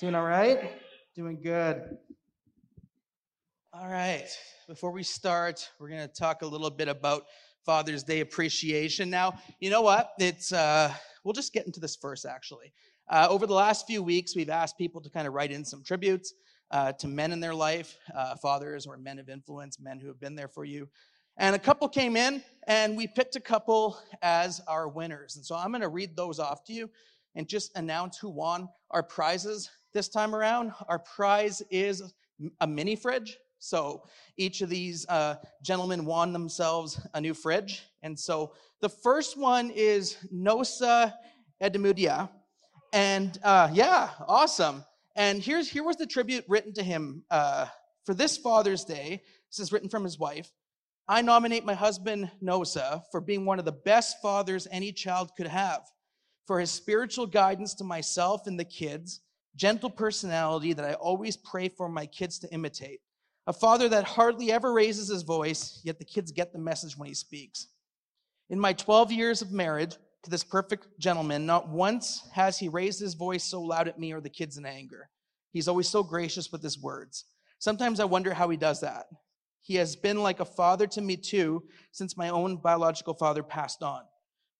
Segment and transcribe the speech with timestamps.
[0.00, 0.70] Doing all right?
[1.16, 1.98] Doing good.
[3.72, 4.28] All right.
[4.68, 7.24] Before we start, we're going to talk a little bit about
[7.66, 9.10] Father's Day appreciation.
[9.10, 10.12] Now, you know what?
[10.20, 12.26] It's uh, we'll just get into this first.
[12.26, 12.72] Actually,
[13.10, 15.82] uh, over the last few weeks, we've asked people to kind of write in some
[15.82, 16.32] tributes
[16.70, 20.20] uh, to men in their life, uh, fathers or men of influence, men who have
[20.20, 20.88] been there for you.
[21.38, 25.34] And a couple came in, and we picked a couple as our winners.
[25.34, 26.88] And so I'm going to read those off to you
[27.34, 30.72] and just announce who won our prizes this time around.
[30.88, 32.02] Our prize is
[32.60, 33.38] a mini fridge.
[33.58, 34.04] So
[34.36, 37.82] each of these uh, gentlemen won themselves a new fridge.
[38.02, 41.14] And so the first one is Nosa
[41.62, 42.28] Edemudia.
[42.92, 44.84] And uh, yeah, awesome.
[45.16, 47.66] And here's here was the tribute written to him uh,
[48.04, 49.22] for this Father's Day.
[49.50, 50.50] This is written from his wife.
[51.08, 55.46] I nominate my husband Nosa for being one of the best fathers any child could
[55.46, 55.80] have,
[56.46, 59.20] for his spiritual guidance to myself and the kids,
[59.56, 63.00] gentle personality that I always pray for my kids to imitate,
[63.46, 67.08] a father that hardly ever raises his voice, yet the kids get the message when
[67.08, 67.68] he speaks.
[68.50, 73.00] In my 12 years of marriage to this perfect gentleman, not once has he raised
[73.00, 75.08] his voice so loud at me or the kids in anger.
[75.52, 77.24] He's always so gracious with his words.
[77.58, 79.06] Sometimes I wonder how he does that.
[79.62, 83.82] He has been like a father to me too since my own biological father passed
[83.82, 84.02] on,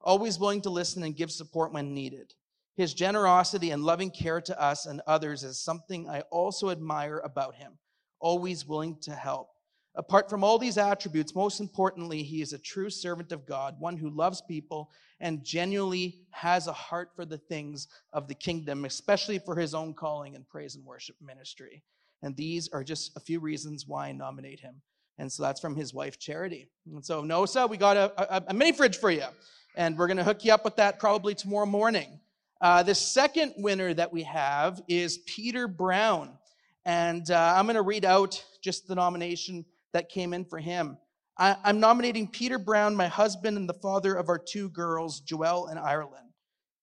[0.00, 2.34] always willing to listen and give support when needed.
[2.78, 7.56] His generosity and loving care to us and others is something I also admire about
[7.56, 7.72] him,
[8.20, 9.48] always willing to help.
[9.96, 13.96] Apart from all these attributes, most importantly, he is a true servant of God, one
[13.96, 19.40] who loves people and genuinely has a heart for the things of the kingdom, especially
[19.40, 21.82] for his own calling and praise and worship ministry.
[22.22, 24.80] And these are just a few reasons why I nominate him.
[25.18, 26.68] And so that's from his wife, Charity.
[26.86, 29.26] And so, Nosa, we got a, a, a mini fridge for you.
[29.74, 32.20] And we're going to hook you up with that probably tomorrow morning.
[32.60, 36.36] Uh, the second winner that we have is Peter Brown.
[36.84, 40.98] And uh, I'm going to read out just the nomination that came in for him.
[41.38, 45.70] I, I'm nominating Peter Brown, my husband and the father of our two girls, Joelle
[45.70, 46.26] and Ireland.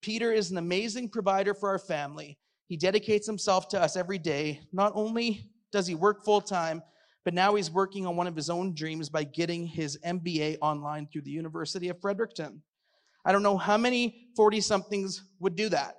[0.01, 2.37] Peter is an amazing provider for our family.
[2.67, 4.61] He dedicates himself to us every day.
[4.71, 6.81] Not only does he work full time,
[7.25, 11.07] but now he's working on one of his own dreams by getting his MBA online
[11.07, 12.61] through the University of Fredericton.
[13.25, 15.95] I don't know how many 40 somethings would do that.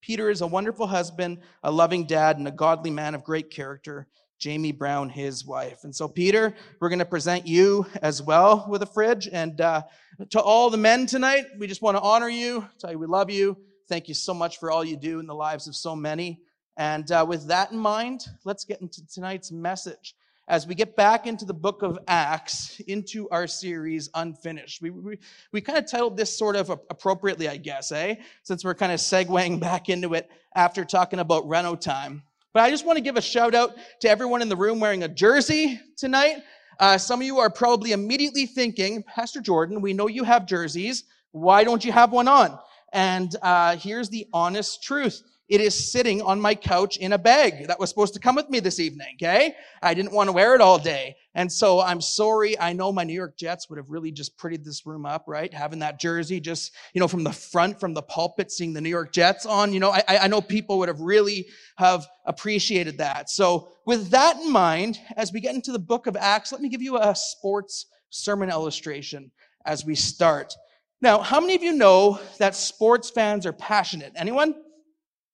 [0.00, 4.08] Peter is a wonderful husband, a loving dad, and a godly man of great character.
[4.38, 5.84] Jamie Brown, his wife.
[5.84, 9.28] And so, Peter, we're going to present you as well with a fridge.
[9.30, 9.82] And uh,
[10.30, 13.30] to all the men tonight, we just want to honor you, tell you we love
[13.30, 13.58] you.
[13.86, 16.40] Thank you so much for all you do in the lives of so many.
[16.78, 20.14] And uh, with that in mind, let's get into tonight's message
[20.48, 24.82] as we get back into the book of Acts, into our series Unfinished.
[24.82, 25.18] We, we,
[25.52, 28.16] we kind of titled this sort of appropriately, I guess, eh?
[28.42, 32.22] Since we're kind of segueing back into it after talking about Reno time.
[32.52, 35.04] But I just want to give a shout out to everyone in the room wearing
[35.04, 36.38] a jersey tonight.
[36.80, 41.04] Uh, some of you are probably immediately thinking, Pastor Jordan, we know you have jerseys.
[41.32, 42.58] Why don't you have one on?
[42.92, 45.22] And uh, here's the honest truth.
[45.50, 48.48] It is sitting on my couch in a bag that was supposed to come with
[48.48, 49.56] me this evening, okay?
[49.82, 51.16] I didn't want to wear it all day.
[51.34, 52.56] And so I'm sorry.
[52.58, 55.52] I know my New York Jets would have really just prettied this room up, right?
[55.52, 58.88] Having that jersey just, you know, from the front, from the pulpit, seeing the New
[58.88, 63.28] York Jets on, you know, I, I know people would have really have appreciated that.
[63.28, 66.68] So with that in mind, as we get into the book of Acts, let me
[66.68, 69.32] give you a sports sermon illustration
[69.66, 70.54] as we start.
[71.02, 74.12] Now, how many of you know that sports fans are passionate?
[74.14, 74.54] Anyone?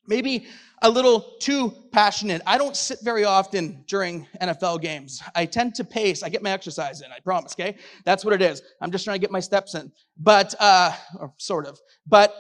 [0.07, 0.47] Maybe
[0.83, 2.43] a little too passionate.
[2.47, 5.23] I don't sit very often during NFL games.
[5.35, 6.23] I tend to pace.
[6.23, 7.77] I get my exercise in, I promise, okay?
[8.05, 8.63] That's what it is.
[8.81, 9.91] I'm just trying to get my steps in.
[10.19, 11.79] But, uh, or sort of.
[12.07, 12.35] But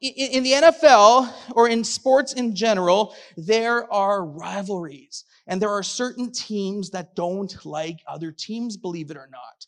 [0.00, 5.24] in the NFL or in sports in general, there are rivalries.
[5.46, 9.66] And there are certain teams that don't like other teams, believe it or not.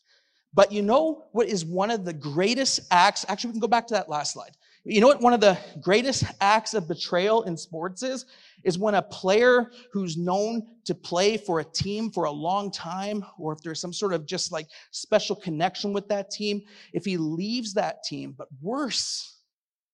[0.53, 3.25] But you know what is one of the greatest acts?
[3.27, 4.57] Actually, we can go back to that last slide.
[4.89, 8.25] You know what one of the greatest acts of betrayal in sports is?
[8.63, 13.25] Is when a player who's known to play for a team for a long time,
[13.37, 16.61] or if there's some sort of just like special connection with that team,
[16.93, 19.41] if he leaves that team, but worse,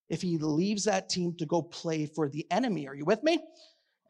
[0.09, 3.43] if he leaves that team to go play for the enemy, are you with me?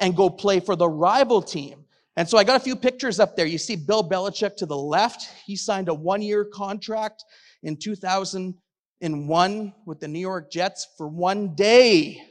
[0.01, 1.85] And go play for the rival team.
[2.17, 3.45] And so I got a few pictures up there.
[3.45, 5.29] You see Bill Belichick to the left.
[5.45, 7.23] He signed a one year contract
[7.63, 8.55] in 2000
[9.03, 12.23] in one with the New York Jets for one day.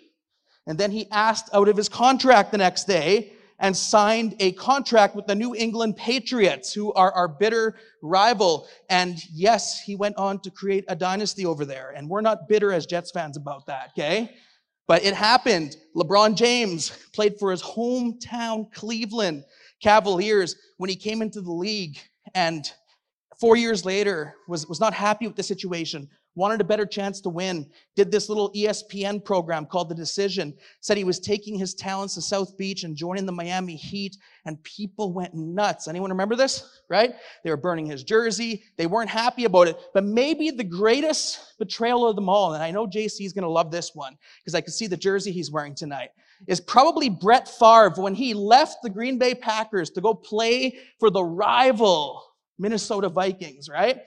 [0.66, 5.14] And then he asked out of his contract the next day and signed a contract
[5.14, 8.66] with the New England Patriots, who are our bitter rival.
[8.88, 11.92] And yes, he went on to create a dynasty over there.
[11.94, 14.34] And we're not bitter as Jets fans about that, okay?
[14.88, 15.76] But it happened.
[15.94, 19.44] LeBron James played for his hometown Cleveland
[19.82, 21.98] Cavaliers when he came into the league
[22.34, 22.64] and
[23.38, 27.28] four years later was, was not happy with the situation wanted a better chance to
[27.28, 32.14] win, did this little ESPN program called The Decision, said he was taking his talents
[32.14, 35.88] to South Beach and joining the Miami Heat, and people went nuts.
[35.88, 36.80] Anyone remember this?
[36.88, 37.14] Right?
[37.44, 38.64] They were burning his jersey.
[38.76, 39.78] They weren't happy about it.
[39.92, 43.48] But maybe the greatest betrayal of them all, and I know JC is going to
[43.48, 46.10] love this one because I can see the jersey he's wearing tonight,
[46.46, 51.10] is probably Brett Favre when he left the Green Bay Packers to go play for
[51.10, 52.24] the rival
[52.58, 54.00] Minnesota Vikings, right?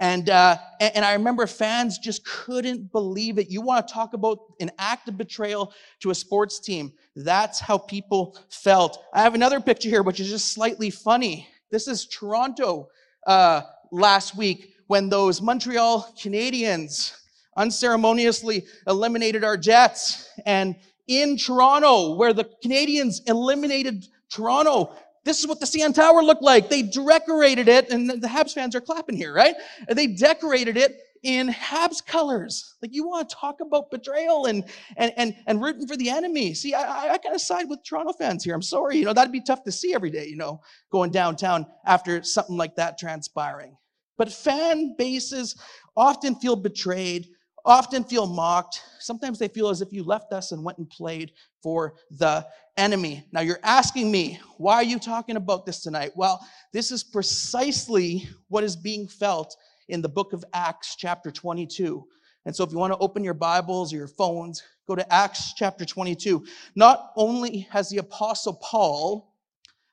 [0.00, 3.48] And, uh, and I remember fans just couldn't believe it.
[3.48, 6.92] You want to talk about an act of betrayal to a sports team.
[7.14, 8.98] That's how people felt.
[9.12, 11.48] I have another picture here, which is just slightly funny.
[11.70, 12.88] This is Toronto
[13.26, 13.62] uh,
[13.92, 17.16] last week when those Montreal Canadiens
[17.56, 20.28] unceremoniously eliminated our Jets.
[20.44, 20.74] And
[21.06, 24.94] in Toronto, where the Canadiens eliminated Toronto,
[25.24, 26.68] this is what the CN Tower looked like.
[26.68, 29.54] They decorated it, and the Habs fans are clapping here, right?
[29.88, 32.74] They decorated it in Habs colors.
[32.82, 34.64] Like you want to talk about betrayal and
[34.96, 36.54] and and, and rooting for the enemy.
[36.54, 38.54] See, I, I kind of side with Toronto fans here.
[38.54, 40.60] I'm sorry, you know, that'd be tough to see every day, you know,
[40.92, 43.76] going downtown after something like that transpiring.
[44.16, 45.56] But fan bases
[45.96, 47.28] often feel betrayed,
[47.64, 48.82] often feel mocked.
[49.00, 51.32] Sometimes they feel as if you left us and went and played
[51.62, 52.46] for the
[52.76, 53.24] enemy.
[53.32, 56.12] Now you're asking me, why are you talking about this tonight?
[56.14, 59.56] Well, this is precisely what is being felt
[59.88, 62.04] in the book of Acts, chapter 22.
[62.46, 65.54] And so if you want to open your Bibles or your phones, go to Acts
[65.54, 66.44] chapter 22.
[66.74, 69.32] Not only has the apostle Paul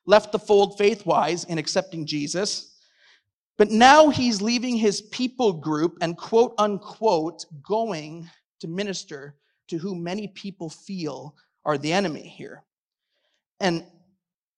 [0.06, 2.71] left the fold faith-wise in accepting Jesus,
[3.62, 8.28] but now he's leaving his people group and quote unquote going
[8.58, 9.36] to minister
[9.68, 12.64] to who many people feel are the enemy here.
[13.60, 13.86] And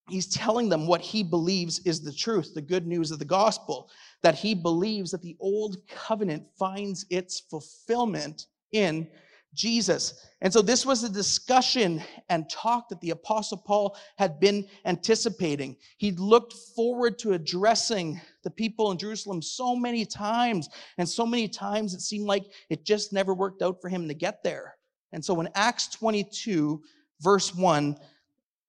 [0.09, 3.91] he's telling them what he believes is the truth, the good news of the gospel,
[4.23, 9.07] that he believes that the old covenant finds its fulfillment in
[9.53, 10.27] Jesus.
[10.41, 15.77] And so this was a discussion and talk that the apostle Paul had been anticipating.
[15.99, 20.69] He looked forward to addressing the people in Jerusalem so many times,
[20.99, 24.14] and so many times it seemed like it just never worked out for him to
[24.14, 24.76] get there.
[25.12, 26.82] And so in Acts 22,
[27.20, 27.96] verse 1,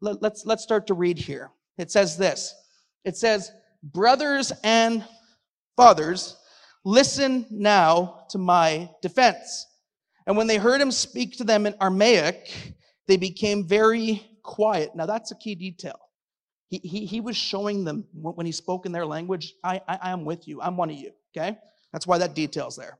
[0.01, 1.51] let, let's, let's start to read here.
[1.77, 2.53] It says this
[3.03, 3.51] It says,
[3.83, 5.05] Brothers and
[5.75, 6.37] fathers,
[6.83, 9.67] listen now to my defense.
[10.27, 12.75] And when they heard him speak to them in Aramaic,
[13.07, 14.95] they became very quiet.
[14.95, 15.99] Now, that's a key detail.
[16.69, 20.25] He, he, was showing them when he spoke in their language, I, I, I am
[20.25, 20.61] with you.
[20.61, 21.11] I'm one of you.
[21.35, 21.57] Okay?
[21.93, 22.97] That's why that detail's there.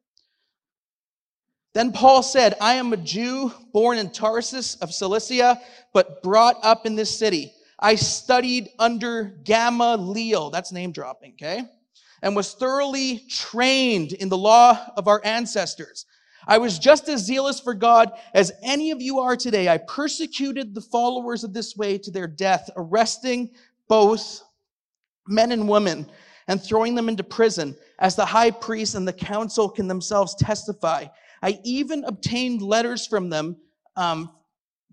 [1.74, 5.60] Then Paul said, I am a Jew born in Tarsus of Cilicia,
[5.94, 7.52] but brought up in this city.
[7.78, 11.64] I studied under Gamaliel, that's name dropping, okay?
[12.22, 16.06] And was thoroughly trained in the law of our ancestors.
[16.48, 19.68] I was just as zealous for God as any of you are today.
[19.68, 23.52] I persecuted the followers of this way to their death, arresting
[23.88, 24.42] both
[25.28, 26.08] men and women
[26.48, 31.06] and throwing them into prison, as the high priest and the council can themselves testify.
[31.42, 33.58] I even obtained letters from them
[33.96, 34.32] um,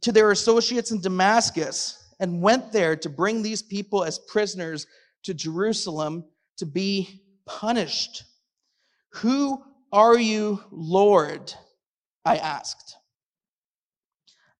[0.00, 4.86] to their associates in Damascus and went there to bring these people as prisoners
[5.24, 6.24] to Jerusalem
[6.56, 8.24] to be punished.
[9.14, 11.52] Who are you, Lord?
[12.24, 12.96] I asked.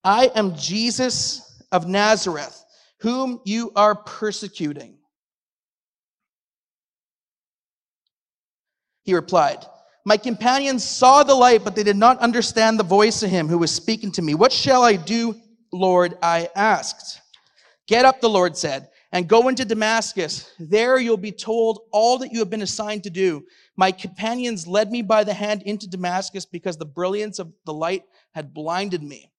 [0.04, 2.64] I am Jesus of Nazareth,
[3.00, 4.98] whom you are persecuting.
[9.04, 9.64] He replied,
[10.04, 13.58] my companions saw the light, but they did not understand the voice of him who
[13.58, 14.34] was speaking to me.
[14.34, 15.36] What shall I do,
[15.72, 16.18] Lord?
[16.22, 17.20] I asked.
[17.86, 20.50] Get up, the Lord said, and go into Damascus.
[20.58, 23.44] There you'll be told all that you have been assigned to do.
[23.76, 28.04] My companions led me by the hand into Damascus because the brilliance of the light
[28.34, 29.30] had blinded me.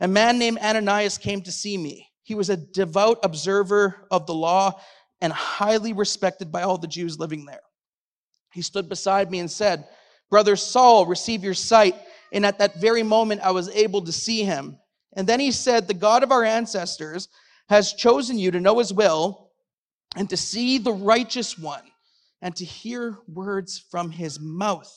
[0.00, 2.08] A man named Ananias came to see me.
[2.22, 4.80] He was a devout observer of the law
[5.20, 7.60] and highly respected by all the Jews living there.
[8.52, 9.84] He stood beside me and said,
[10.30, 11.94] Brother Saul, receive your sight.
[12.32, 14.78] And at that very moment, I was able to see him.
[15.14, 17.28] And then he said, The God of our ancestors
[17.68, 19.50] has chosen you to know his will
[20.16, 21.82] and to see the righteous one
[22.40, 24.90] and to hear words from his mouth.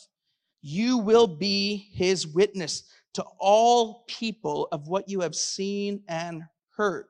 [0.62, 2.84] You will be his witness
[3.16, 6.44] to all people of what you have seen and
[6.78, 7.08] heard.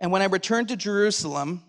[0.00, 1.62] And when I returned to Jerusalem,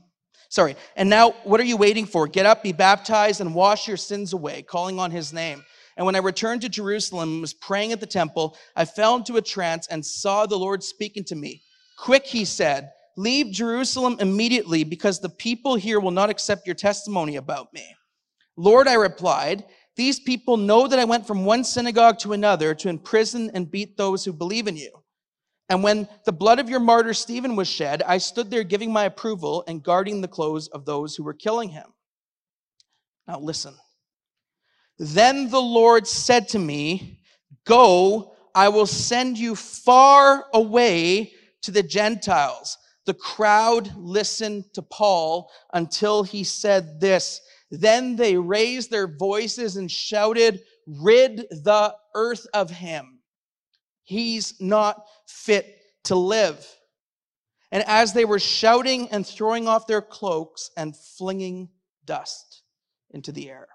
[0.51, 0.75] Sorry.
[0.97, 2.27] And now, what are you waiting for?
[2.27, 5.63] Get up, be baptized, and wash your sins away, calling on his name.
[5.95, 9.37] And when I returned to Jerusalem and was praying at the temple, I fell into
[9.37, 11.61] a trance and saw the Lord speaking to me.
[11.97, 17.37] Quick, he said, leave Jerusalem immediately because the people here will not accept your testimony
[17.37, 17.95] about me.
[18.57, 19.63] Lord, I replied,
[19.95, 23.95] these people know that I went from one synagogue to another to imprison and beat
[23.95, 25.00] those who believe in you.
[25.71, 29.05] And when the blood of your martyr Stephen was shed, I stood there giving my
[29.05, 31.85] approval and guarding the clothes of those who were killing him.
[33.25, 33.75] Now listen.
[34.99, 37.21] Then the Lord said to me,
[37.65, 42.77] Go, I will send you far away to the Gentiles.
[43.05, 47.39] The crowd listened to Paul until he said this.
[47.71, 53.10] Then they raised their voices and shouted, Rid the earth of him.
[54.03, 56.65] He's not fit to live.
[57.71, 61.69] And as they were shouting and throwing off their cloaks and flinging
[62.05, 62.63] dust
[63.11, 63.67] into the air.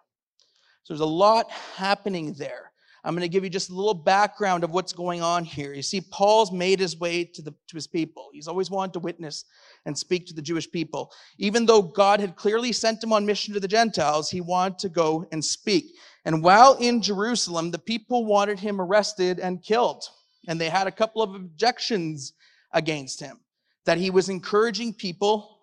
[0.82, 2.72] So there's a lot happening there.
[3.06, 5.72] I'm going to give you just a little background of what's going on here.
[5.72, 8.30] You see, Paul's made his way to, the, to his people.
[8.32, 9.44] He's always wanted to witness
[9.84, 11.12] and speak to the Jewish people.
[11.38, 14.88] Even though God had clearly sent him on mission to the Gentiles, he wanted to
[14.88, 15.92] go and speak.
[16.24, 20.02] And while in Jerusalem, the people wanted him arrested and killed.
[20.48, 22.32] And they had a couple of objections
[22.72, 23.38] against him
[23.84, 25.60] that he was encouraging people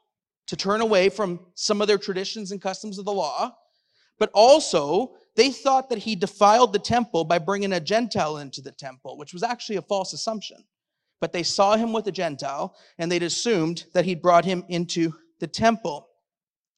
[0.48, 3.54] to turn away from some of their traditions and customs of the law,
[4.18, 8.72] but also they thought that he defiled the temple by bringing a Gentile into the
[8.72, 10.64] temple, which was actually a false assumption.
[11.20, 15.14] But they saw him with a Gentile, and they'd assumed that he'd brought him into
[15.40, 16.08] the temple.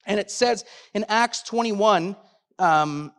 [0.06, 2.16] And it says in Acts 21,
[2.60, 3.12] um,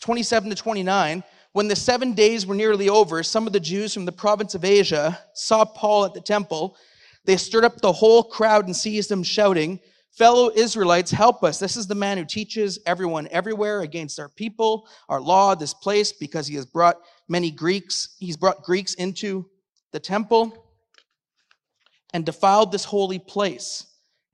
[0.00, 4.06] 27 to 29, when the seven days were nearly over, some of the Jews from
[4.06, 6.76] the province of Asia saw Paul at the temple.
[7.24, 9.80] They stirred up the whole crowd and seized him, shouting,
[10.16, 11.58] Fellow Israelites, help us.
[11.58, 16.12] This is the man who teaches everyone everywhere against our people, our law, this place,
[16.12, 18.14] because he has brought many Greeks.
[18.20, 19.50] He's brought Greeks into
[19.90, 20.70] the temple
[22.12, 23.86] and defiled this holy place.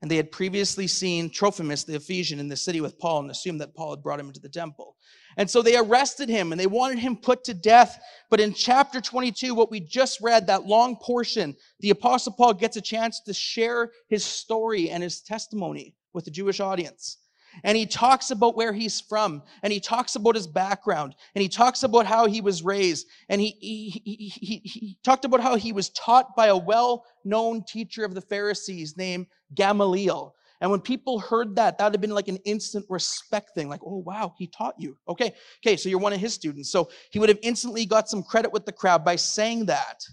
[0.03, 3.61] And they had previously seen Trophimus the Ephesian in the city with Paul and assumed
[3.61, 4.97] that Paul had brought him into the temple.
[5.37, 7.99] And so they arrested him and they wanted him put to death.
[8.29, 12.77] But in chapter 22, what we just read, that long portion, the Apostle Paul gets
[12.77, 17.17] a chance to share his story and his testimony with the Jewish audience.
[17.63, 21.49] And he talks about where he's from, and he talks about his background, and he
[21.49, 25.55] talks about how he was raised, and he, he, he, he, he talked about how
[25.55, 30.33] he was taught by a well known teacher of the Pharisees named Gamaliel.
[30.61, 33.67] And when people heard that, that would have been like an instant respect thing.
[33.67, 34.95] Like, oh, wow, he taught you.
[35.09, 35.33] Okay,
[35.65, 36.71] okay, so you're one of his students.
[36.71, 40.03] So he would have instantly got some credit with the crowd by saying that.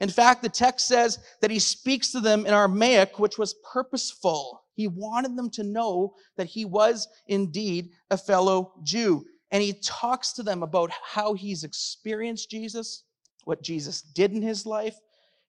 [0.00, 4.62] In fact, the text says that he speaks to them in Aramaic, which was purposeful.
[4.74, 9.24] He wanted them to know that he was indeed a fellow Jew.
[9.50, 13.04] And he talks to them about how he's experienced Jesus,
[13.44, 14.96] what Jesus did in his life.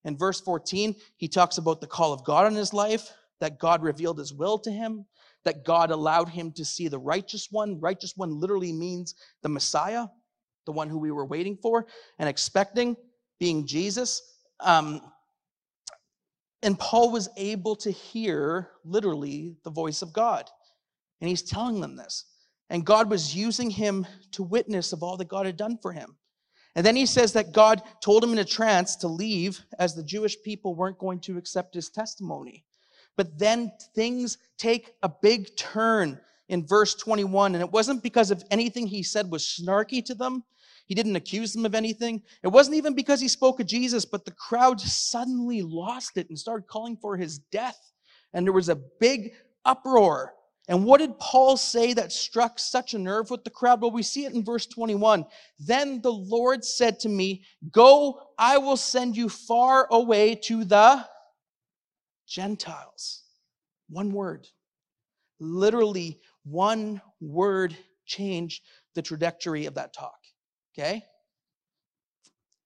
[0.05, 3.83] In verse 14, he talks about the call of God on his life, that God
[3.83, 5.05] revealed his will to him,
[5.43, 7.79] that God allowed him to see the righteous one.
[7.79, 10.07] Righteous one literally means the Messiah,
[10.65, 11.85] the one who we were waiting for
[12.19, 12.95] and expecting,
[13.39, 14.21] being Jesus.
[14.59, 15.01] Um,
[16.63, 20.49] and Paul was able to hear literally the voice of God.
[21.21, 22.25] And he's telling them this.
[22.69, 26.17] And God was using him to witness of all that God had done for him.
[26.75, 30.03] And then he says that God told him in a trance to leave as the
[30.03, 32.65] Jewish people weren't going to accept his testimony.
[33.17, 36.19] But then things take a big turn
[36.49, 37.55] in verse 21.
[37.55, 40.43] And it wasn't because of anything he said was snarky to them.
[40.87, 42.21] He didn't accuse them of anything.
[42.43, 46.37] It wasn't even because he spoke of Jesus, but the crowd suddenly lost it and
[46.37, 47.79] started calling for his death.
[48.33, 50.33] And there was a big uproar.
[50.67, 53.81] And what did Paul say that struck such a nerve with the crowd?
[53.81, 55.25] Well, we see it in verse 21.
[55.59, 61.05] Then the Lord said to me, Go, I will send you far away to the
[62.27, 63.23] Gentiles.
[63.89, 64.47] One word.
[65.39, 68.63] Literally, one word changed
[68.93, 70.19] the trajectory of that talk.
[70.73, 71.03] Okay?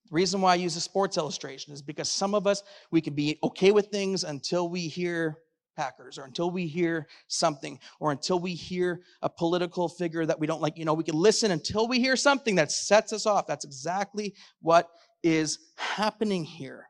[0.09, 3.13] The reason why I use a sports illustration is because some of us, we can
[3.13, 5.37] be okay with things until we hear
[5.77, 10.45] Packers or until we hear something or until we hear a political figure that we
[10.45, 10.77] don't like.
[10.77, 13.47] You know, we can listen until we hear something that sets us off.
[13.47, 14.89] That's exactly what
[15.23, 16.88] is happening here.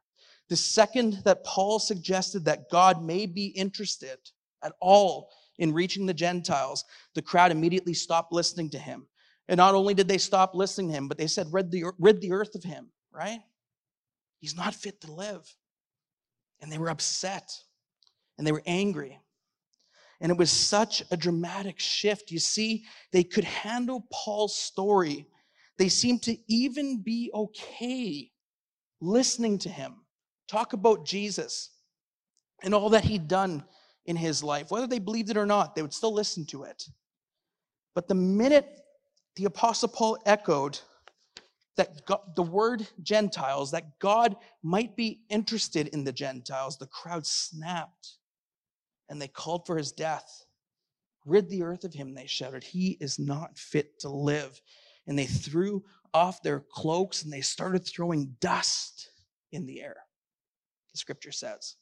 [0.49, 4.17] The second that Paul suggested that God may be interested
[4.63, 5.29] at all
[5.59, 9.05] in reaching the Gentiles, the crowd immediately stopped listening to him.
[9.47, 12.19] And not only did they stop listening to him, but they said, rid the, rid
[12.19, 13.41] the earth of him, right?
[14.39, 15.47] He's not fit to live.
[16.61, 17.51] And they were upset
[18.37, 19.19] and they were angry.
[20.21, 22.31] And it was such a dramatic shift.
[22.31, 25.27] You see, they could handle Paul's story.
[25.77, 28.31] They seemed to even be okay
[28.99, 29.95] listening to him
[30.49, 31.71] talk about Jesus
[32.63, 33.63] and all that he'd done
[34.05, 34.71] in his life.
[34.71, 36.89] Whether they believed it or not, they would still listen to it.
[37.93, 38.79] But the minute
[39.35, 40.79] the Apostle Paul echoed
[41.77, 47.25] that God, the word Gentiles, that God might be interested in the Gentiles, the crowd
[47.25, 48.17] snapped
[49.09, 50.45] and they called for his death.
[51.25, 52.63] Rid the earth of him, they shouted.
[52.63, 54.59] He is not fit to live.
[55.07, 59.09] And they threw off their cloaks and they started throwing dust
[59.51, 59.97] in the air,
[60.99, 61.75] scripture says.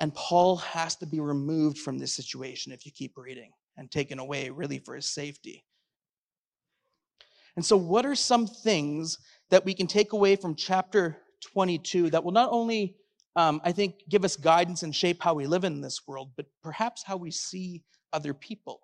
[0.00, 4.18] And Paul has to be removed from this situation if you keep reading and taken
[4.18, 5.64] away, really, for his safety.
[7.56, 9.18] And so, what are some things
[9.50, 11.18] that we can take away from chapter
[11.52, 12.96] 22 that will not only,
[13.36, 16.46] um, I think, give us guidance and shape how we live in this world, but
[16.62, 18.80] perhaps how we see other people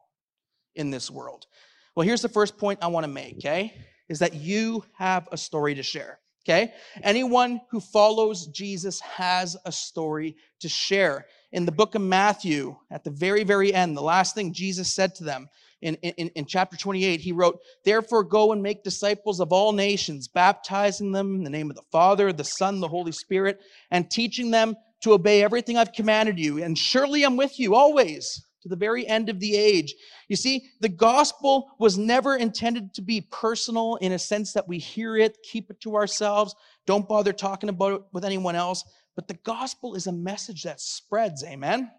[0.74, 1.46] in this world?
[1.94, 3.74] Well, here's the first point I want to make, okay?
[4.08, 6.20] Is that you have a story to share.
[6.48, 6.72] Okay?
[7.02, 11.26] Anyone who follows Jesus has a story to share.
[11.52, 15.14] In the book of Matthew, at the very, very end, the last thing Jesus said
[15.16, 15.50] to them
[15.82, 20.26] in, in, in chapter 28, he wrote, Therefore go and make disciples of all nations,
[20.26, 24.50] baptizing them in the name of the Father, the Son, the Holy Spirit, and teaching
[24.50, 26.62] them to obey everything I've commanded you.
[26.62, 29.94] And surely I'm with you always to the very end of the age.
[30.28, 34.78] You see, the gospel was never intended to be personal in a sense that we
[34.78, 36.54] hear it, keep it to ourselves,
[36.86, 38.84] don't bother talking about it with anyone else.
[39.14, 41.90] But the gospel is a message that spreads, amen?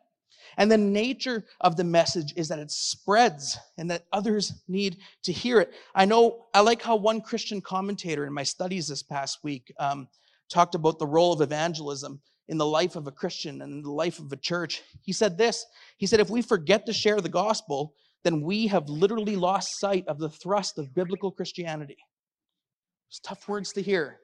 [0.57, 5.31] And the nature of the message is that it spreads and that others need to
[5.31, 5.73] hear it.
[5.95, 10.07] I know, I like how one Christian commentator in my studies this past week um,
[10.49, 13.91] talked about the role of evangelism in the life of a Christian and in the
[13.91, 14.81] life of a church.
[15.01, 15.65] He said this
[15.97, 20.05] He said, if we forget to share the gospel, then we have literally lost sight
[20.07, 21.97] of the thrust of biblical Christianity.
[23.07, 24.19] It's tough words to hear.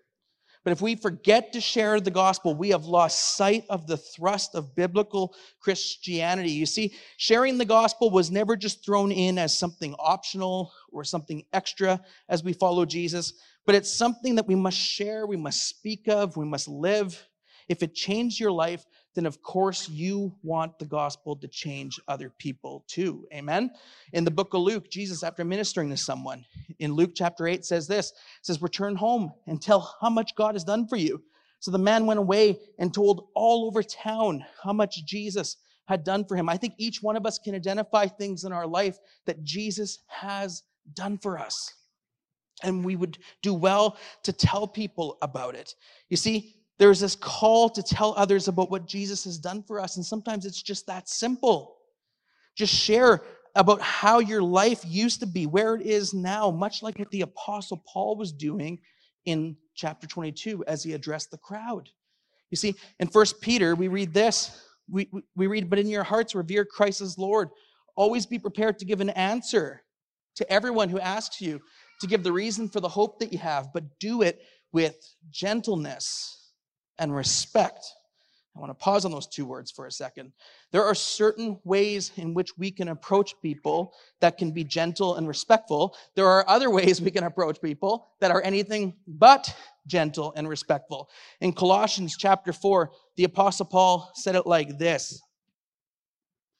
[0.66, 4.56] But if we forget to share the gospel, we have lost sight of the thrust
[4.56, 6.50] of biblical Christianity.
[6.50, 11.46] You see, sharing the gospel was never just thrown in as something optional or something
[11.54, 13.34] extra as we follow Jesus,
[13.68, 17.28] but it's something that we must share, we must speak of, we must live.
[17.68, 22.30] If it changed your life, then of course you want the gospel to change other
[22.38, 23.26] people too.
[23.34, 23.72] Amen.
[24.14, 26.46] In the book of Luke, Jesus, after ministering to someone,
[26.80, 30.64] in Luke chapter 8, says this says, Return home and tell how much God has
[30.64, 31.22] done for you.
[31.60, 36.26] So the man went away and told all over town how much Jesus had done
[36.26, 36.50] for him.
[36.50, 40.64] I think each one of us can identify things in our life that Jesus has
[40.94, 41.74] done for us.
[42.64, 45.76] And we would do well to tell people about it.
[46.10, 49.96] You see, there's this call to tell others about what Jesus has done for us.
[49.96, 51.78] And sometimes it's just that simple.
[52.56, 53.22] Just share
[53.56, 57.22] about how your life used to be, where it is now, much like what the
[57.22, 58.80] Apostle Paul was doing
[59.26, 61.90] in chapter 22 as he addressed the crowd.
[62.52, 64.62] You see, in First Peter, we read this.
[64.90, 67.50] We, we read, But in your hearts, revere Christ as Lord.
[67.96, 69.84] Always be prepared to give an answer
[70.36, 71.62] to everyone who asks you
[72.02, 74.42] to give the reason for the hope that you have, but do it
[74.74, 74.98] with
[75.32, 76.45] gentleness
[77.00, 77.86] and respect.
[78.56, 80.32] I want to pause on those two words for a second.
[80.72, 85.28] There are certain ways in which we can approach people that can be gentle and
[85.28, 85.96] respectful.
[86.16, 89.54] There are other ways we can approach people that are anything but
[89.88, 91.10] gentle and respectful.
[91.42, 95.22] In Colossians chapter 4, the Apostle Paul said it like this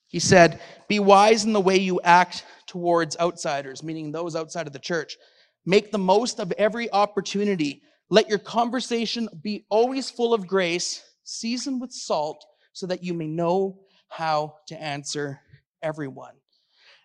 [0.08, 4.74] He said, Be wise in the way you act towards outsiders, meaning those outside of
[4.74, 5.18] the church.
[5.66, 11.82] Make the most of every opportunity let your conversation be always full of grace, seasoned
[11.82, 15.42] with salt, so that you may know how to answer
[15.82, 16.34] everyone.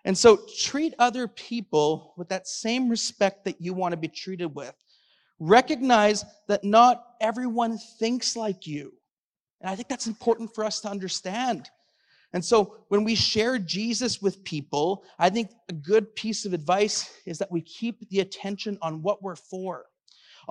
[0.05, 4.53] And so treat other people with that same respect that you want to be treated
[4.55, 4.73] with.
[5.39, 8.93] Recognize that not everyone thinks like you.
[9.59, 11.69] And I think that's important for us to understand.
[12.33, 17.11] And so when we share Jesus with people, I think a good piece of advice
[17.25, 19.85] is that we keep the attention on what we're for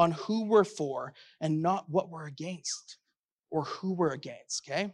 [0.00, 2.96] on who we're for and not what we're against
[3.50, 4.90] or who we're against, okay?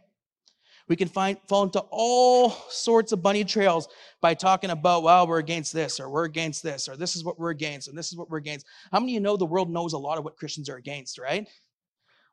[0.89, 3.87] We can find, fall into all sorts of bunny trails
[4.21, 7.39] by talking about, well, we're against this, or we're against this, or this is what
[7.39, 8.65] we're against, and this is what we're against.
[8.91, 11.17] How many of you know the world knows a lot of what Christians are against,
[11.17, 11.47] right?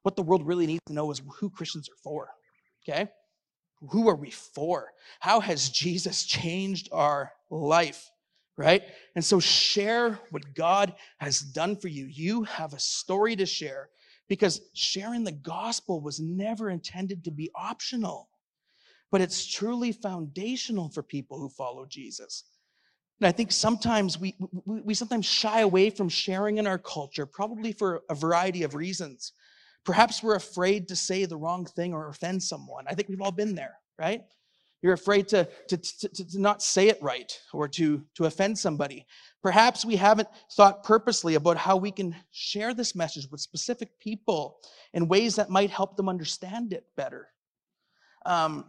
[0.02, 2.28] What the world really needs to know is who Christians are for,
[2.82, 3.08] okay?
[3.90, 4.88] Who are we for?
[5.20, 8.10] How has Jesus changed our life?
[8.56, 8.82] Right?
[9.16, 12.06] And so share what God has done for you.
[12.06, 13.88] You have a story to share
[14.28, 18.28] because sharing the gospel was never intended to be optional.
[19.14, 22.42] but it's truly foundational for people who follow Jesus.
[23.20, 27.24] And I think sometimes we, we, we, sometimes shy away from sharing in our culture,
[27.24, 29.32] probably for a variety of reasons.
[29.84, 32.86] Perhaps we're afraid to say the wrong thing or offend someone.
[32.88, 34.22] I think we've all been there, right?
[34.84, 39.06] You're afraid to, to, to, to not say it right or to, to offend somebody.
[39.42, 44.58] Perhaps we haven't thought purposely about how we can share this message with specific people
[44.92, 47.28] in ways that might help them understand it better.
[48.26, 48.66] Um,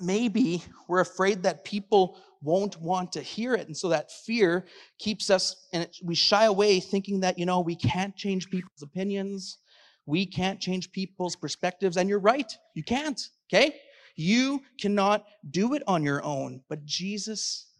[0.00, 3.66] maybe we're afraid that people won't want to hear it.
[3.66, 4.64] And so that fear
[4.98, 8.82] keeps us, and it, we shy away thinking that, you know, we can't change people's
[8.82, 9.58] opinions.
[10.06, 11.98] We can't change people's perspectives.
[11.98, 13.20] And you're right, you can't,
[13.52, 13.74] okay?
[14.18, 17.70] You cannot do it on your own, but Jesus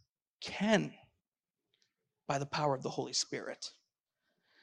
[0.40, 0.94] can
[2.26, 3.70] by the power of the Holy Spirit.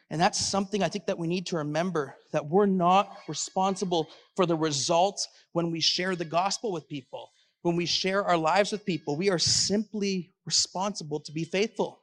[0.09, 4.47] And that's something I think that we need to remember that we're not responsible for
[4.47, 7.29] the results when we share the gospel with people
[7.65, 11.99] when we share our lives with people, we are simply responsible to be faithful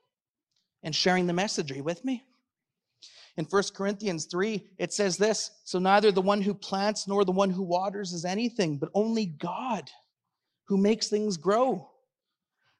[0.82, 1.70] and sharing the message.
[1.70, 2.24] Are you with me?
[3.36, 7.32] In 1 Corinthians 3, it says this So neither the one who plants nor the
[7.32, 9.90] one who waters is anything, but only God
[10.64, 11.88] who makes things grow.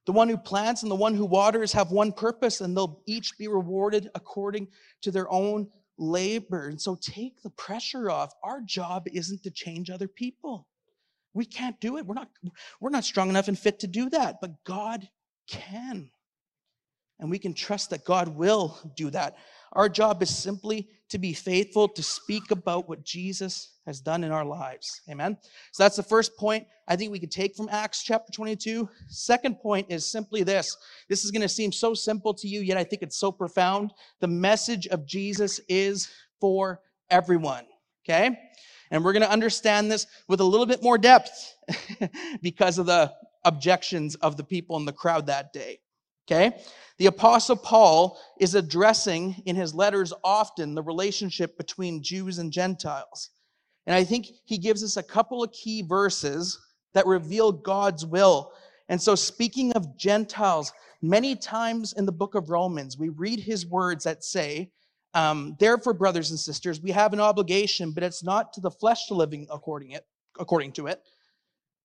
[0.05, 3.39] The one who plants and the one who waters have one purpose, and they'll each
[3.39, 4.69] be rewarded according
[5.03, 6.69] to their own labor.
[6.69, 8.35] And so take the pressure off.
[8.43, 10.67] Our job isn't to change other people.
[11.35, 12.07] We can't do it.
[12.07, 12.29] We're not,
[12.81, 15.09] we're not strong enough and fit to do that, but God
[15.49, 16.11] can.
[17.21, 19.37] And we can trust that God will do that.
[19.73, 24.31] Our job is simply to be faithful to speak about what Jesus has done in
[24.31, 25.01] our lives.
[25.11, 25.37] Amen.
[25.73, 28.89] So that's the first point I think we could take from Acts chapter 22.
[29.09, 30.77] Second point is simply this.
[31.09, 33.93] This is going to seem so simple to you, yet I think it's so profound.
[34.21, 36.81] The message of Jesus is for
[37.11, 37.65] everyone.
[38.05, 38.39] Okay?
[38.91, 41.57] And we're going to understand this with a little bit more depth
[42.43, 43.13] because of the
[43.45, 45.79] objections of the people in the crowd that day.
[46.27, 46.57] Okay?
[46.99, 53.31] The Apostle Paul is addressing in his letters often the relationship between Jews and Gentiles.
[53.87, 56.59] And I think he gives us a couple of key verses
[56.95, 58.53] that reveal God's will.
[58.89, 63.67] And so, speaking of Gentiles, many times in the book of Romans, we read his
[63.67, 64.71] words that say,
[65.15, 69.07] um, therefore, brothers and sisters, we have an obligation, but it's not to the flesh
[69.09, 70.07] to living according it,
[70.39, 71.03] according to it.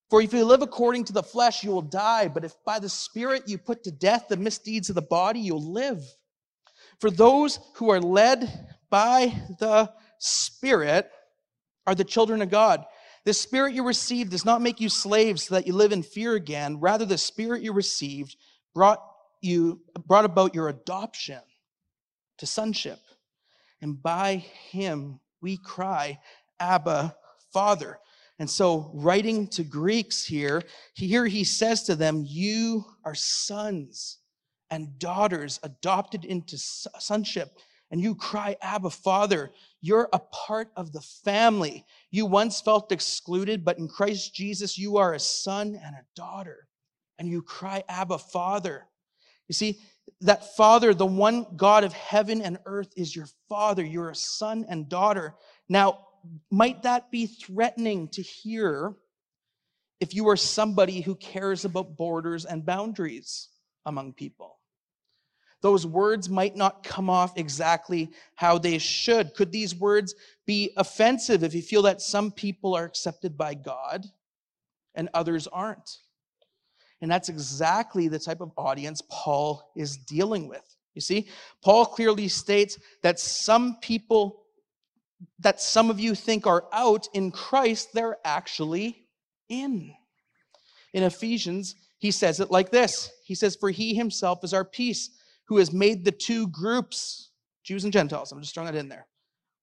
[0.09, 2.27] For if you live according to the flesh, you will die.
[2.27, 5.73] But if by the Spirit you put to death the misdeeds of the body, you'll
[5.73, 6.01] live.
[6.99, 8.49] For those who are led
[8.89, 11.09] by the Spirit
[11.85, 12.85] are the children of God.
[13.25, 16.35] The Spirit you received does not make you slaves so that you live in fear
[16.35, 16.79] again.
[16.79, 18.37] Rather, the Spirit you received
[18.73, 19.03] brought
[19.41, 21.41] you brought about your adoption
[22.37, 22.99] to sonship.
[23.81, 26.19] And by him we cry,
[26.59, 27.15] Abba,
[27.51, 27.99] Father.
[28.39, 30.61] And so, writing to Greeks here,
[30.93, 34.19] here he says to them, You are sons
[34.69, 37.57] and daughters adopted into sonship.
[37.89, 39.51] And you cry, Abba, Father.
[39.81, 41.85] You're a part of the family.
[42.11, 46.67] You once felt excluded, but in Christ Jesus, you are a son and a daughter.
[47.17, 48.85] And you cry, Abba, Father.
[49.47, 49.79] You see,
[50.21, 53.83] that Father, the one God of heaven and earth, is your Father.
[53.83, 55.35] You're a son and daughter.
[55.69, 56.06] Now,
[56.51, 58.93] might that be threatening to hear
[59.99, 63.49] if you are somebody who cares about borders and boundaries
[63.85, 64.57] among people?
[65.61, 69.33] Those words might not come off exactly how they should.
[69.33, 70.13] Could these words
[70.45, 74.05] be offensive if you feel that some people are accepted by God
[74.93, 75.97] and others aren't?
[77.01, 80.63] And that's exactly the type of audience Paul is dealing with.
[80.93, 81.27] You see,
[81.63, 84.43] Paul clearly states that some people
[85.39, 89.05] that some of you think are out in Christ, they're actually
[89.49, 89.93] in.
[90.93, 95.09] In Ephesians, he says it like this He says, For he himself is our peace,
[95.45, 97.31] who has made the two groups,
[97.63, 99.07] Jews and Gentiles, I'm just throwing that in there,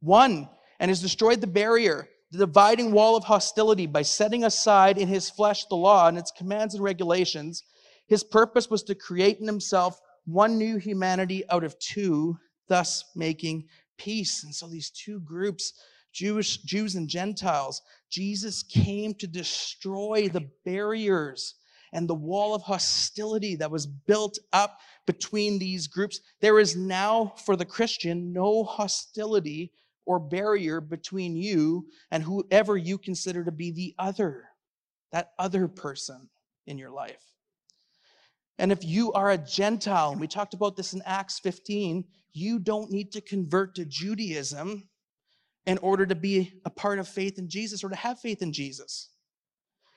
[0.00, 0.48] one,
[0.80, 5.30] and has destroyed the barrier the dividing wall of hostility by setting aside in his
[5.30, 7.62] flesh the law and its commands and regulations.
[8.08, 12.36] His purpose was to create in himself one new humanity out of two,
[12.66, 14.44] thus making peace.
[14.44, 15.72] And so these two groups,
[16.12, 21.56] Jewish Jews and Gentiles, Jesus came to destroy the barriers
[21.92, 26.20] and the wall of hostility that was built up between these groups.
[26.40, 29.72] There is now for the Christian no hostility
[30.06, 34.44] or barrier between you and whoever you consider to be the other,
[35.12, 36.28] that other person
[36.66, 37.22] in your life.
[38.58, 42.04] And if you are a Gentile, and we talked about this in Acts 15,
[42.34, 44.88] you don't need to convert to Judaism
[45.66, 48.52] in order to be a part of faith in Jesus or to have faith in
[48.52, 49.08] Jesus.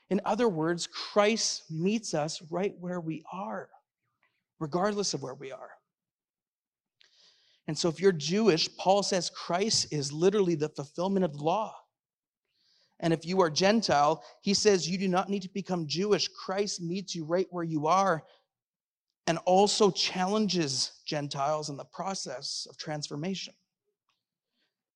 [0.10, 3.69] In other words, Christ meets us right where we are,
[4.60, 5.71] regardless of where we are.
[7.67, 11.76] And so, if you're Jewish, Paul says Christ is literally the fulfillment of the law.
[13.02, 16.30] And if you are Gentile, he says you do not need to become Jewish.
[16.30, 18.23] Christ meets you right where you are
[19.27, 23.53] and also challenges Gentiles in the process of transformation.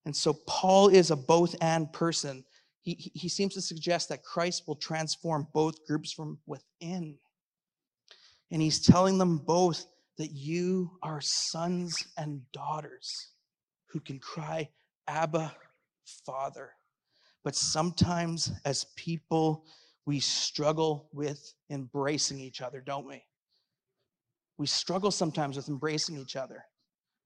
[0.05, 2.43] And so Paul is a both and person.
[2.81, 7.17] He, he seems to suggest that Christ will transform both groups from within.
[8.49, 9.85] And he's telling them both
[10.17, 13.31] that you are sons and daughters
[13.87, 14.69] who can cry,
[15.07, 15.53] Abba,
[16.25, 16.71] Father.
[17.43, 19.65] But sometimes, as people,
[20.05, 23.23] we struggle with embracing each other, don't we?
[24.61, 26.63] We struggle sometimes with embracing each other.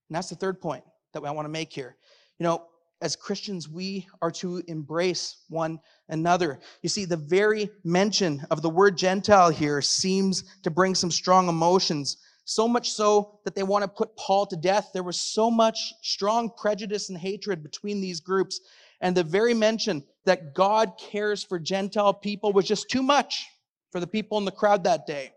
[0.07, 1.97] And that's the third point that I want to make here.
[2.39, 2.67] You know,
[3.01, 6.61] as Christians, we are to embrace one another.
[6.81, 11.49] You see, the very mention of the word Gentile here seems to bring some strong
[11.49, 14.91] emotions, so much so that they want to put Paul to death.
[14.93, 18.61] There was so much strong prejudice and hatred between these groups.
[19.01, 23.45] And the very mention that God cares for Gentile people was just too much
[23.91, 25.33] for the people in the crowd that day.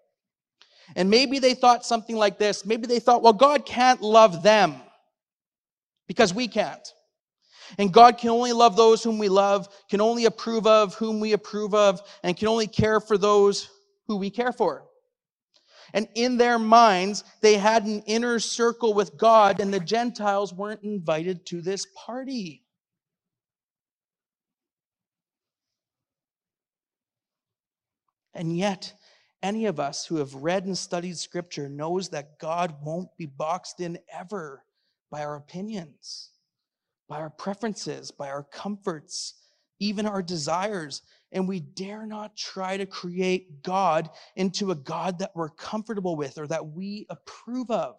[0.97, 2.65] And maybe they thought something like this.
[2.65, 4.77] Maybe they thought, well, God can't love them
[6.07, 6.87] because we can't.
[7.77, 11.33] And God can only love those whom we love, can only approve of whom we
[11.33, 13.69] approve of, and can only care for those
[14.07, 14.85] who we care for.
[15.93, 20.83] And in their minds, they had an inner circle with God, and the Gentiles weren't
[20.83, 22.65] invited to this party.
[28.35, 28.93] And yet,
[29.43, 33.81] any of us who have read and studied scripture knows that God won't be boxed
[33.81, 34.65] in ever
[35.11, 36.31] by our opinions
[37.09, 39.35] by our preferences, by our comforts,
[39.81, 41.03] even our desires.
[41.33, 46.39] And we dare not try to create God into a God that we're comfortable with
[46.39, 47.97] or that we approve of.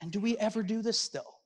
[0.00, 1.38] And do we ever do this still?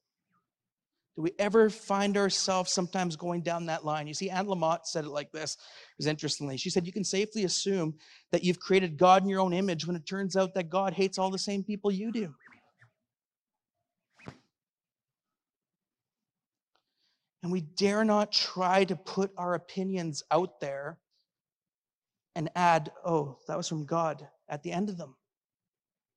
[1.16, 4.06] Do we ever find ourselves sometimes going down that line?
[4.06, 5.54] You see, Anne Lamott said it like this.
[5.54, 6.58] It was interestingly.
[6.58, 7.94] She said, You can safely assume
[8.32, 11.18] that you've created God in your own image when it turns out that God hates
[11.18, 12.34] all the same people you do.
[17.42, 20.98] And we dare not try to put our opinions out there
[22.34, 25.14] and add, oh, that was from God at the end of them.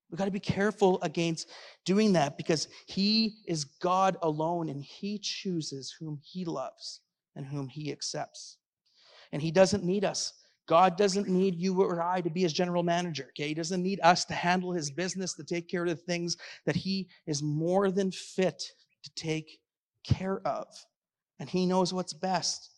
[0.09, 1.49] We've got to be careful against
[1.85, 7.01] doing that because He is God alone and He chooses whom He loves
[7.35, 8.57] and whom He accepts.
[9.31, 10.33] And He doesn't need us.
[10.67, 13.49] God doesn't need you or I to be His general manager, okay?
[13.49, 16.75] He doesn't need us to handle His business, to take care of the things that
[16.75, 18.63] He is more than fit
[19.03, 19.59] to take
[20.03, 20.67] care of
[21.39, 22.71] and He knows what's best.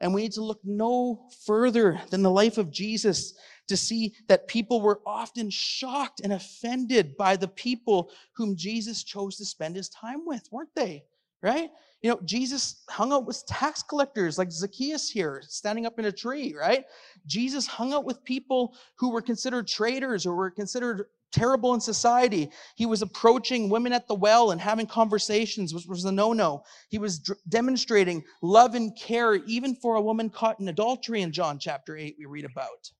[0.00, 3.34] And we need to look no further than the life of Jesus
[3.66, 9.36] to see that people were often shocked and offended by the people whom Jesus chose
[9.36, 11.04] to spend his time with, weren't they?
[11.42, 11.70] Right?
[12.02, 16.12] You know, Jesus hung out with tax collectors like Zacchaeus here, standing up in a
[16.12, 16.84] tree, right?
[17.26, 22.50] Jesus hung out with people who were considered traitors or were considered terrible in society.
[22.76, 26.62] He was approaching women at the well and having conversations, which was a no no.
[26.88, 31.58] He was demonstrating love and care, even for a woman caught in adultery in John
[31.58, 32.90] chapter 8, we read about.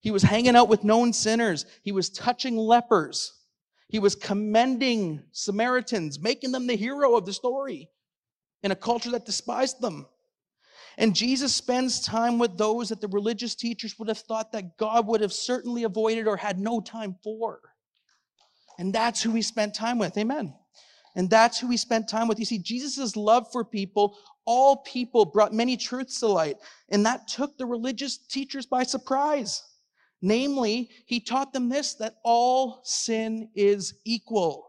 [0.00, 3.32] He was hanging out with known sinners, he was touching lepers,
[3.88, 7.90] he was commending Samaritans, making them the hero of the story
[8.62, 10.06] in a culture that despised them.
[10.98, 15.06] And Jesus spends time with those that the religious teachers would have thought that God
[15.06, 17.60] would have certainly avoided or had no time for.
[18.80, 20.18] And that's who he spent time with.
[20.18, 20.54] Amen.
[21.14, 22.40] And that's who he spent time with.
[22.40, 26.56] You see, Jesus' love for people, all people brought many truths to light.
[26.88, 29.62] And that took the religious teachers by surprise.
[30.20, 34.68] Namely, he taught them this that all sin is equal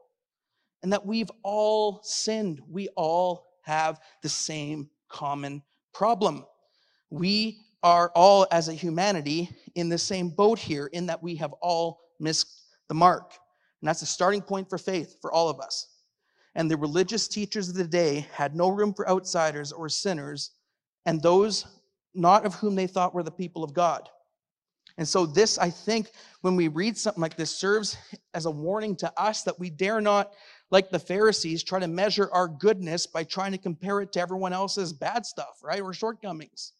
[0.84, 2.62] and that we've all sinned.
[2.70, 5.64] We all have the same common
[6.00, 6.46] problem.
[7.10, 11.52] We are all, as a humanity, in the same boat here, in that we have
[11.62, 12.48] all missed
[12.88, 13.34] the mark.
[13.82, 15.88] And that's the starting point for faith for all of us.
[16.56, 20.52] And the religious teachers of the day had no room for outsiders or sinners,
[21.06, 21.66] and those
[22.16, 24.08] not of whom they thought were the people of God.
[24.98, 27.98] And so, this, I think, when we read something like this, serves
[28.34, 30.32] as a warning to us that we dare not
[30.72, 34.54] like the Pharisees, try to measure our goodness by trying to compare it to everyone
[34.54, 35.82] else's bad stuff, right?
[35.82, 36.74] Or shortcomings.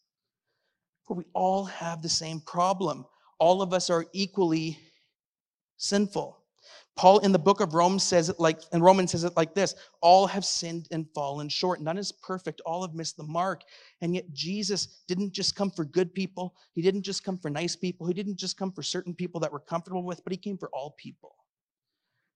[1.06, 3.04] For we all have the same problem.
[3.38, 4.78] All of us are equally
[5.76, 6.36] sinful.
[6.96, 9.74] Paul in the book of Romans says it like, and Romans says it like this
[10.02, 11.80] all have sinned and fallen short.
[11.80, 12.60] None is perfect.
[12.66, 13.62] All have missed the mark.
[14.02, 16.54] And yet Jesus didn't just come for good people.
[16.74, 18.06] He didn't just come for nice people.
[18.06, 20.68] He didn't just come for certain people that we're comfortable with, but he came for
[20.74, 21.39] all people.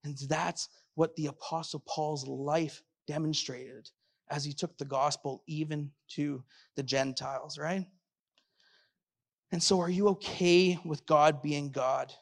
[0.04, 3.90] And that's what the apostle Paul's life demonstrated
[4.30, 6.42] as he took the gospel even to
[6.76, 7.86] the Gentiles, right?
[9.52, 12.12] And so, are you okay with God being God?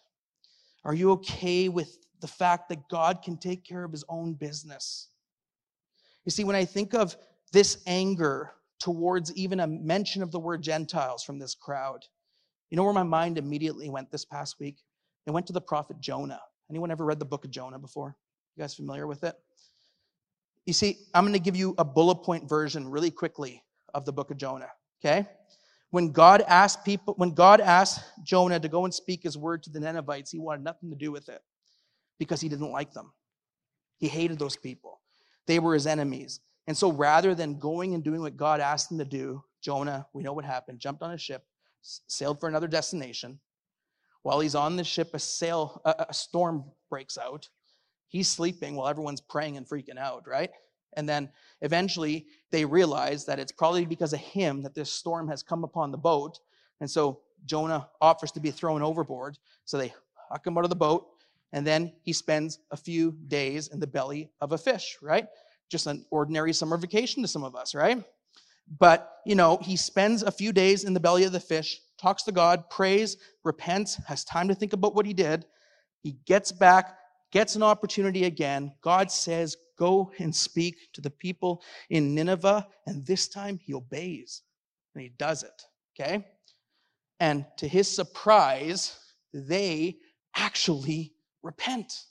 [0.85, 5.09] Are you okay with the fact that God can take care of his own business?
[6.25, 7.17] You see, when I think of
[7.53, 12.05] this anger towards even a mention of the word Gentiles from this crowd,
[12.71, 14.79] you know where my mind immediately went this past week?
[15.27, 16.41] It went to the prophet Jonah.
[16.73, 18.17] Anyone ever read the book of Jonah before?
[18.57, 19.35] You guys familiar with it?
[20.65, 24.13] You see, I'm going to give you a bullet point version really quickly of the
[24.13, 24.71] book of Jonah,
[25.05, 25.29] okay?
[25.91, 29.71] When God asked people, when God asked Jonah to go and speak his word to
[29.71, 31.43] the Ninevites, he wanted nothing to do with it
[32.19, 33.13] because he didn't like them.
[33.99, 35.01] He hated those people.
[35.47, 36.41] They were his enemies.
[36.67, 40.23] And so rather than going and doing what God asked him to do, Jonah, we
[40.23, 41.45] know what happened, jumped on a ship,
[41.83, 43.41] sailed for another destination.
[44.23, 47.49] While he's on the ship, a sail a, a storm breaks out.
[48.09, 50.51] He's sleeping while everyone's praying and freaking out, right?
[50.95, 51.31] And then
[51.63, 55.91] eventually they realize that it's probably because of him that this storm has come upon
[55.91, 56.39] the boat.
[56.81, 59.39] And so Jonah offers to be thrown overboard.
[59.65, 59.95] So they
[60.29, 61.07] huck him out of the boat.
[61.53, 65.27] And then he spends a few days in the belly of a fish, right?
[65.69, 68.03] Just an ordinary summer vacation to some of us, right?
[68.79, 72.25] But, you know, he spends a few days in the belly of the fish, talks
[72.25, 75.47] to God, prays, repents, has time to think about what he did.
[76.03, 76.97] He gets back
[77.33, 78.73] gets an opportunity again.
[78.83, 82.69] God says, Go and speak to the people in Nineveh.
[82.87, 84.43] And this time he obeys
[84.95, 85.63] and he does it.
[85.99, 86.25] Okay?
[87.19, 88.97] And to his surprise,
[89.33, 89.97] they
[90.37, 92.05] actually repent.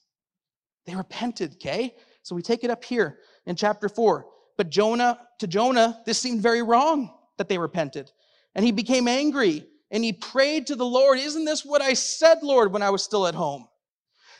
[0.85, 1.95] They repented, okay?
[2.23, 4.25] So we take it up here in chapter 4.
[4.57, 8.11] But Jonah, to Jonah, this seemed very wrong that they repented.
[8.55, 12.39] And he became angry and he prayed to the Lord, Isn't this what I said,
[12.41, 13.67] Lord, when I was still at home?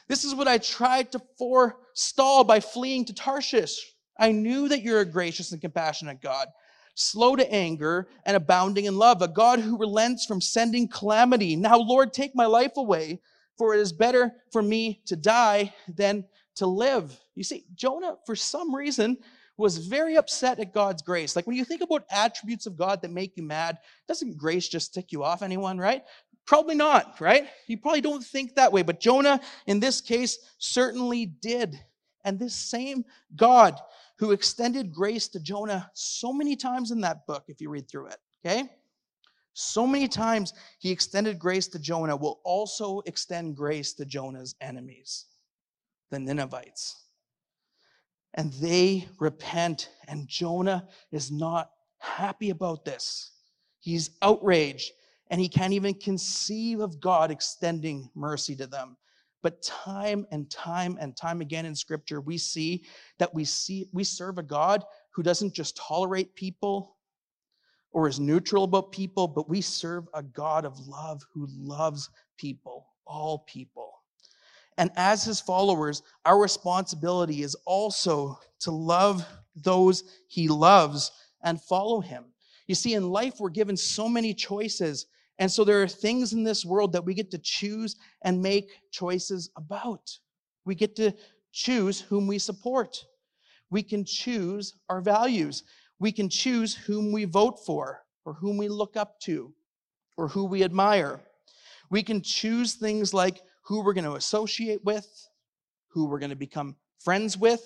[0.07, 3.77] This is what I tried to forestall by fleeing to Tarshish.
[4.17, 6.47] I knew that you're a gracious and compassionate God,
[6.95, 11.55] slow to anger and abounding in love, a God who relents from sending calamity.
[11.55, 13.21] Now, Lord, take my life away,
[13.57, 17.17] for it is better for me to die than to live.
[17.35, 19.17] You see, Jonah, for some reason,
[19.57, 21.35] was very upset at God's grace.
[21.35, 24.93] Like when you think about attributes of God that make you mad, doesn't grace just
[24.93, 26.03] tick you off anyone, right?
[26.45, 27.47] Probably not, right?
[27.67, 28.81] You probably don't think that way.
[28.81, 31.79] But Jonah, in this case, certainly did.
[32.23, 33.79] And this same God
[34.17, 38.07] who extended grace to Jonah so many times in that book, if you read through
[38.07, 38.69] it, okay?
[39.53, 45.25] So many times he extended grace to Jonah, will also extend grace to Jonah's enemies,
[46.09, 47.03] the Ninevites.
[48.33, 53.31] And they repent, and Jonah is not happy about this.
[53.79, 54.91] He's outraged
[55.31, 58.97] and he can't even conceive of God extending mercy to them.
[59.41, 62.83] But time and time and time again in scripture, we see
[63.17, 66.97] that we see we serve a God who doesn't just tolerate people
[67.91, 72.87] or is neutral about people, but we serve a God of love who loves people,
[73.05, 74.00] all people.
[74.77, 81.11] And as his followers, our responsibility is also to love those he loves
[81.43, 82.25] and follow him.
[82.67, 85.07] You see, in life, we're given so many choices
[85.41, 88.69] and so there are things in this world that we get to choose and make
[88.91, 90.15] choices about.
[90.65, 91.15] We get to
[91.51, 93.03] choose whom we support.
[93.71, 95.63] We can choose our values.
[95.97, 99.51] We can choose whom we vote for or whom we look up to
[100.15, 101.19] or who we admire.
[101.89, 105.07] We can choose things like who we're going to associate with,
[105.89, 107.63] who we're going to become friends with.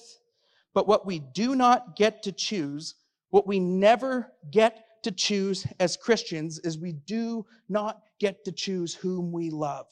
[0.73, 2.95] But what we do not get to choose,
[3.29, 8.93] what we never get to choose as Christians is we do not get to choose
[8.95, 9.85] whom we love.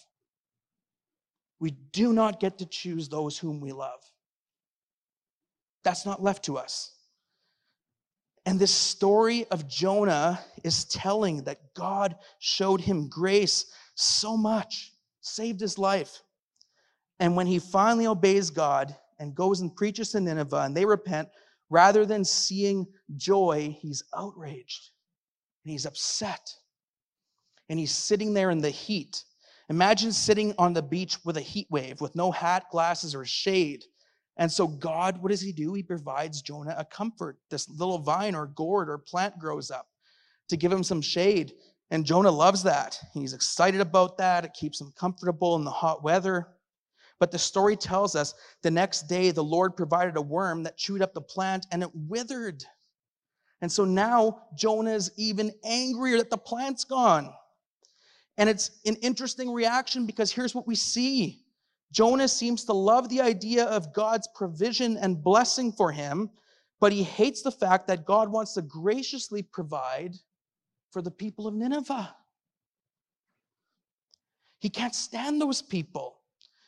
[1.60, 4.02] We do not get to choose those whom we love.
[5.84, 6.94] That's not left to us.
[8.46, 14.93] And this story of Jonah is telling that God showed him grace so much,
[15.24, 16.22] saved his life.
[17.20, 21.30] And when he finally obeys God and goes and preaches to Nineveh and they repent,
[21.70, 24.92] rather than seeing joy, he's outraged
[25.64, 26.54] and he's upset.
[27.70, 29.24] And he's sitting there in the heat.
[29.70, 33.86] Imagine sitting on the beach with a heat wave with no hat, glasses, or shade.
[34.38, 35.74] And so, God, what does he do?
[35.74, 37.38] He provides Jonah a comfort.
[37.50, 39.88] This little vine or gourd or plant grows up
[40.50, 41.54] to give him some shade.
[41.94, 43.00] And Jonah loves that.
[43.14, 44.44] He's excited about that.
[44.44, 46.48] It keeps him comfortable in the hot weather.
[47.20, 48.34] But the story tells us
[48.64, 51.92] the next day the Lord provided a worm that chewed up the plant and it
[51.94, 52.66] withered.
[53.62, 57.32] And so now Jonah is even angrier that the plant's gone.
[58.40, 61.44] And it's an interesting reaction because here's what we see
[61.92, 66.32] Jonah seems to love the idea of God's provision and blessing for him,
[66.80, 70.16] but he hates the fact that God wants to graciously provide
[70.94, 72.16] for the people of Nineveh.
[74.60, 76.20] He can't stand those people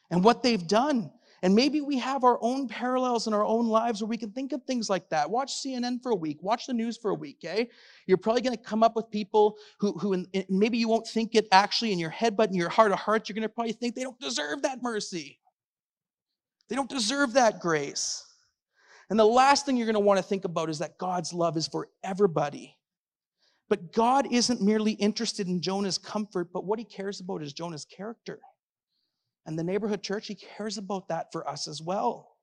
[0.09, 1.11] and what they've done.
[1.43, 4.51] And maybe we have our own parallels in our own lives where we can think
[4.51, 5.29] of things like that.
[5.29, 7.69] Watch CNN for a week, watch the news for a week, okay?
[8.07, 11.35] You're probably to come up with people who, who in, in, maybe you won't think
[11.35, 13.93] it actually in your head, but in your heart of hearts, you're to probably think
[13.93, 15.39] they don't deserve that mercy.
[16.67, 18.23] They don't deserve that grace.
[19.09, 21.89] And the last thing you're want to think about is that God's love is for
[22.03, 22.74] everybody.
[23.67, 27.85] But God isn't merely interested in Jonah's comfort, but what he cares about is Jonah's
[27.85, 28.39] character.
[29.45, 32.35] And the neighborhood church, he cares about that for us as well.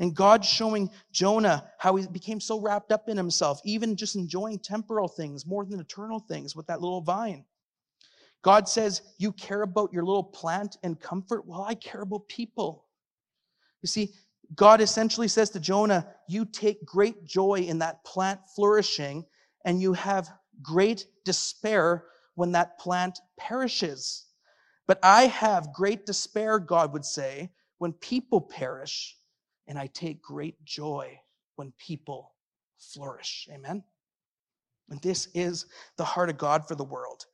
[0.00, 4.58] And God showing Jonah how he became so wrapped up in himself, even just enjoying
[4.58, 7.44] temporal things more than eternal things with that little vine.
[8.42, 11.46] God says, You care about your little plant and comfort?
[11.46, 12.86] Well, I care about people.
[13.82, 14.14] You see,
[14.54, 19.26] God essentially says to Jonah, You take great joy in that plant flourishing,
[19.66, 20.30] and you have
[20.62, 22.04] great despair
[22.34, 24.26] when that plant perishes.
[24.86, 29.16] But I have great despair, God would say, when people perish,
[29.66, 31.20] and I take great joy
[31.56, 32.32] when people
[32.78, 33.48] flourish.
[33.52, 33.84] Amen?
[34.88, 37.26] And this is the heart of God for the world.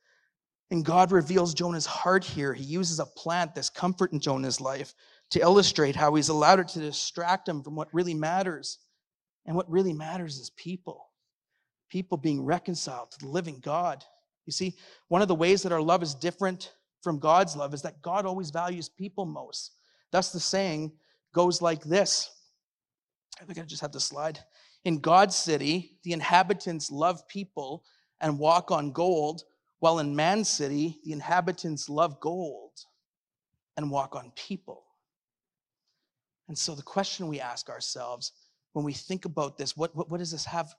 [0.69, 2.53] And God reveals Jonah's heart here.
[2.53, 4.93] He uses a plant, this comfort in Jonah's life,
[5.31, 8.79] to illustrate how he's allowed it to distract him from what really matters.
[9.45, 11.06] And what really matters is people.
[11.89, 14.03] People being reconciled to the living God.
[14.45, 14.77] You see,
[15.07, 18.25] one of the ways that our love is different from God's love is that God
[18.25, 19.71] always values people most.
[20.11, 20.91] Thus, the saying
[21.33, 22.31] goes like this.
[23.41, 24.39] I think I just have the slide.
[24.85, 27.83] In God's city, the inhabitants love people
[28.21, 29.43] and walk on gold,
[29.79, 32.71] while in man's city, the inhabitants love gold
[33.75, 34.83] and walk on people.
[36.47, 38.31] And so, the question we ask ourselves
[38.73, 40.73] when we think about this, what, what, what does this have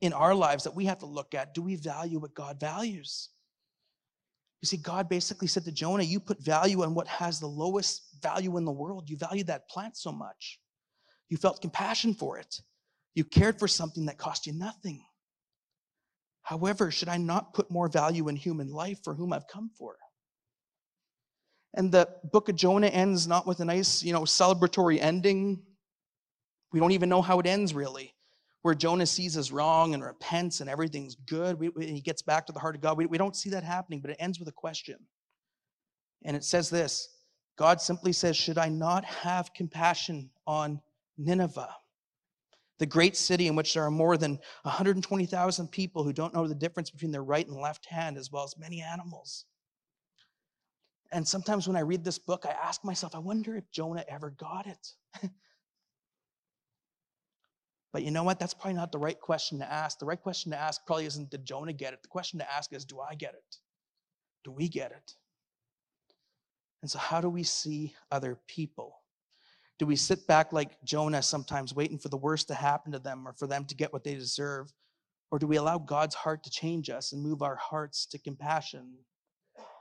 [0.00, 1.54] in our lives that we have to look at?
[1.54, 3.30] Do we value what God values?
[4.62, 8.16] You see, God basically said to Jonah, You put value on what has the lowest
[8.22, 9.08] value in the world.
[9.08, 10.58] You valued that plant so much.
[11.28, 12.60] You felt compassion for it.
[13.14, 15.04] You cared for something that cost you nothing.
[16.42, 19.96] However, should I not put more value in human life for whom I've come for?
[21.74, 25.62] And the book of Jonah ends not with a nice, you know, celebratory ending.
[26.72, 28.15] We don't even know how it ends really
[28.66, 31.56] where Jonah sees his wrong and repents and everything's good.
[31.56, 32.98] We, we, he gets back to the heart of God.
[32.98, 34.96] We, we don't see that happening, but it ends with a question.
[36.24, 37.10] And it says this
[37.56, 40.80] God simply says, Should I not have compassion on
[41.16, 41.76] Nineveh?
[42.80, 46.54] The great city in which there are more than 120,000 people who don't know the
[46.56, 49.44] difference between their right and left hand, as well as many animals.
[51.12, 54.30] And sometimes when I read this book, I ask myself, I wonder if Jonah ever
[54.30, 55.30] got it.
[57.92, 58.38] But you know what?
[58.38, 59.98] That's probably not the right question to ask.
[59.98, 62.02] The right question to ask probably isn't did Jonah get it?
[62.02, 63.56] The question to ask is do I get it?
[64.44, 65.14] Do we get it?
[66.82, 69.00] And so, how do we see other people?
[69.78, 73.26] Do we sit back like Jonah sometimes, waiting for the worst to happen to them
[73.26, 74.72] or for them to get what they deserve?
[75.30, 78.92] Or do we allow God's heart to change us and move our hearts to compassion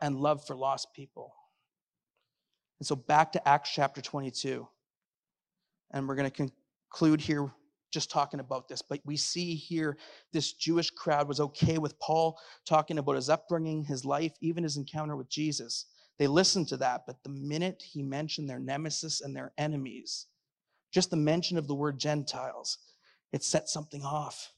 [0.02, 1.34] and love for lost people?
[2.80, 4.68] And so, back to Acts chapter 22.
[5.92, 6.50] And we're going to
[6.90, 7.52] conclude here
[7.96, 9.98] just talking about this, but we see here
[10.34, 12.38] this Jewish crowd was okay with Paul
[12.68, 15.86] talking about his upbringing, his life, even his encounter with Jesus.
[16.20, 20.28] They listened to that, but the minute he mentioned their nemesis and their enemies,
[20.92, 22.78] just the mention of the word Gentiles,
[23.32, 24.52] it set something off.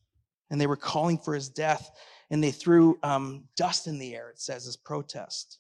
[0.50, 1.92] And they were calling for his death,
[2.32, 5.60] and they threw um, dust in the air, it says, as protest.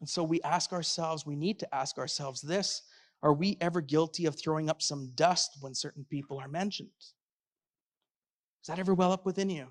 [0.00, 2.82] And so we ask ourselves, we need to ask ourselves this
[3.22, 6.90] are we ever guilty of throwing up some dust when certain people are mentioned?
[8.62, 9.68] Is that ever well up within you?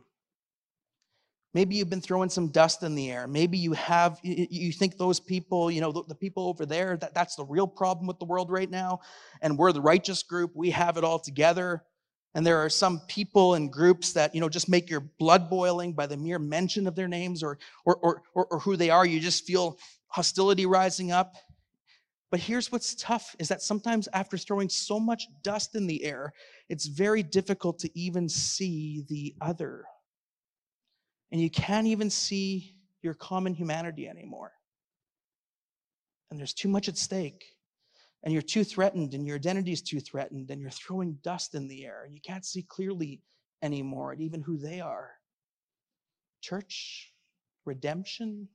[1.53, 3.27] Maybe you've been throwing some dust in the air.
[3.27, 7.35] Maybe you have, you think those people, you know, the, people over there, that, that's
[7.35, 8.99] the real problem with the world right now.
[9.41, 10.51] And we're the righteous group.
[10.53, 11.83] We have it all together.
[12.33, 15.93] And there are some people and groups that, you know, just make your blood boiling
[15.93, 19.05] by the mere mention of their names or, or, or, or, or who they are.
[19.05, 21.35] You just feel hostility rising up.
[22.31, 26.33] But here's what's tough is that sometimes after throwing so much dust in the air,
[26.69, 29.85] it's very difficult to even see the other.
[31.31, 34.51] And you can't even see your common humanity anymore.
[36.29, 37.45] and there's too much at stake,
[38.23, 41.67] and you're too threatened, and your identity is too threatened, and you're throwing dust in
[41.67, 43.21] the air, and you can't see clearly
[43.61, 45.11] anymore at even who they are.
[46.41, 47.13] Church,
[47.65, 48.49] redemption,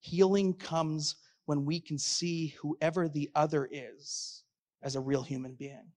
[0.00, 1.16] healing comes
[1.46, 4.44] when we can see whoever the other is
[4.82, 5.92] as a real human being.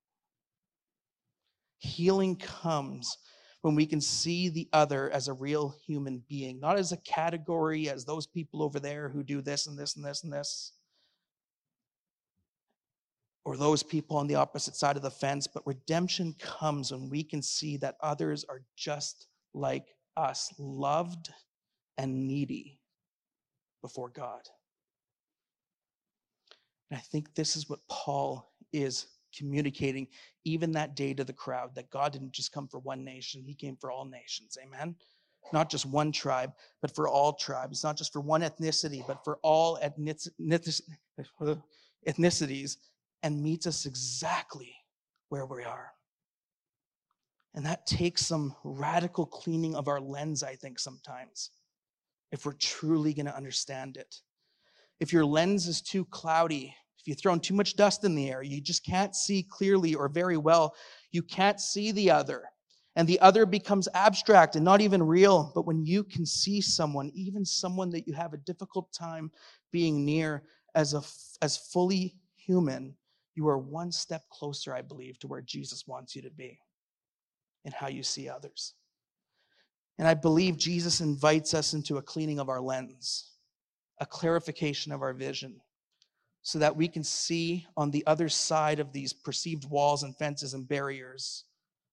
[1.78, 3.18] Healing comes
[3.62, 7.90] when we can see the other as a real human being, not as a category,
[7.90, 10.74] as those people over there who do this and this and this and this,
[13.44, 15.48] or those people on the opposite side of the fence.
[15.48, 21.30] But redemption comes when we can see that others are just like us, loved
[21.98, 22.80] and needy
[23.82, 24.42] before God.
[26.96, 30.08] And I think this is what Paul is communicating
[30.46, 33.54] even that day to the crowd that God didn't just come for one nation, He
[33.54, 34.58] came for all nations.
[34.64, 34.96] Amen.
[35.52, 37.84] Not just one tribe, but for all tribes.
[37.84, 40.78] Not just for one ethnicity, but for all ethnicities,
[43.24, 44.74] and meets us exactly
[45.28, 45.92] where we are.
[47.56, 51.50] And that takes some radical cleaning of our lens, I think, sometimes,
[52.32, 54.22] if we're truly going to understand it.
[55.02, 56.74] If your lens is too cloudy,
[57.06, 60.10] if you've thrown too much dust in the air, you just can't see clearly or
[60.10, 60.74] very well.
[61.12, 62.46] You can't see the other.
[62.96, 65.52] And the other becomes abstract and not even real.
[65.54, 69.30] But when you can see someone, even someone that you have a difficult time
[69.72, 71.04] being near as, a,
[71.44, 72.96] as fully human,
[73.36, 76.58] you are one step closer, I believe, to where Jesus wants you to be
[77.66, 78.74] in how you see others.
[80.00, 83.30] And I believe Jesus invites us into a cleaning of our lens,
[84.02, 85.62] a clarification of our vision
[86.46, 90.54] so that we can see on the other side of these perceived walls and fences
[90.54, 91.46] and barriers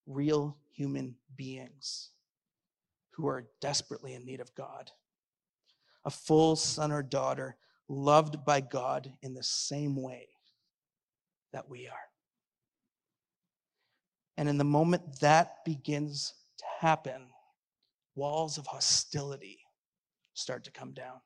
[0.07, 2.11] real human beings
[3.13, 4.91] who are desperately in need of God.
[6.05, 7.57] A full son or daughter
[7.89, 10.29] loved by God in the same way
[11.55, 11.95] that we are.
[14.37, 17.29] And in the moment that begins to happen,
[18.15, 19.61] walls of hostility
[20.35, 21.23] start to come down.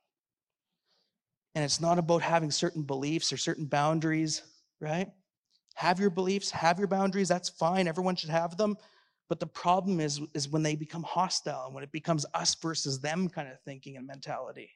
[1.57, 4.43] And it's not about having certain beliefs or certain boundaries,
[4.79, 5.09] right?
[5.75, 7.89] Have your beliefs, have your boundaries, that's fine.
[7.89, 8.77] Everyone should have them.
[9.31, 13.01] But the problem is, is when they become hostile, and when it becomes us versus
[13.01, 14.69] them kind of thinking and mentality.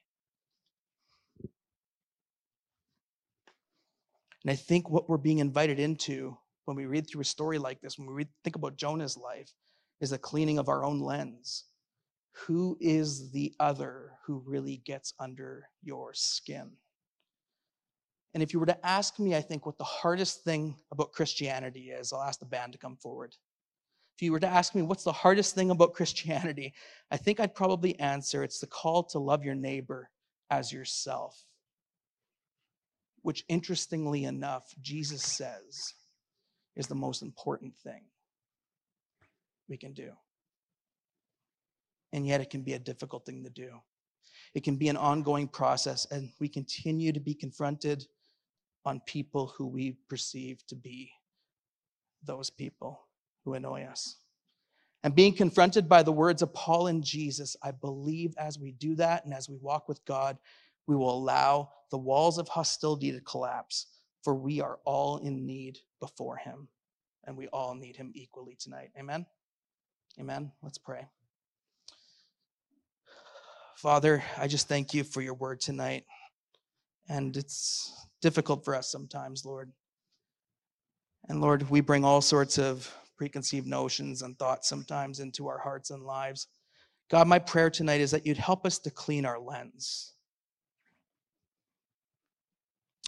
[4.43, 7.79] And I think what we're being invited into when we read through a story like
[7.81, 9.53] this, when we read, think about Jonah's life,
[9.99, 11.65] is a cleaning of our own lens
[12.31, 16.71] who is the other who really gets under your skin?
[18.33, 21.91] And if you were to ask me, I think what the hardest thing about Christianity
[21.91, 23.35] is, I'll ask the band to come forward.
[24.15, 26.73] If you were to ask me what's the hardest thing about Christianity,
[27.09, 30.09] I think I'd probably answer it's the call to love your neighbor
[30.49, 31.45] as yourself.
[33.23, 35.93] Which, interestingly enough, Jesus says
[36.75, 38.03] is the most important thing
[39.67, 40.11] we can do
[42.13, 43.69] and yet it can be a difficult thing to do.
[44.53, 48.05] It can be an ongoing process, and we continue to be confronted
[48.85, 51.11] on people who we perceive to be
[52.23, 53.01] those people
[53.45, 54.17] who annoy us.
[55.03, 58.95] And being confronted by the words of Paul and Jesus, I believe as we do
[58.95, 60.37] that and as we walk with God,
[60.85, 63.87] we will allow the walls of hostility to collapse,
[64.23, 66.67] for we are all in need before Him,
[67.25, 68.91] and we all need Him equally tonight.
[68.97, 69.25] Amen?
[70.19, 70.51] Amen.
[70.61, 71.07] Let's pray.
[73.81, 76.05] Father, I just thank you for your word tonight.
[77.09, 79.71] And it's difficult for us sometimes, Lord.
[81.29, 85.89] And Lord, we bring all sorts of preconceived notions and thoughts sometimes into our hearts
[85.89, 86.45] and lives.
[87.09, 90.13] God, my prayer tonight is that you'd help us to clean our lens.